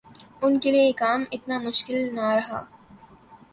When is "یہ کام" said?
0.87-1.19